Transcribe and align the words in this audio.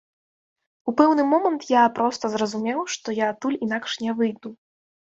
У 0.91 0.93
пэўны 1.01 1.25
момант 1.35 1.67
я 1.73 1.83
проста 2.01 2.33
зразумеў, 2.37 2.79
што 2.95 3.07
я 3.23 3.33
адтуль 3.37 3.61
інакш 3.69 3.91
не 4.07 4.11
выйду. 4.23 4.49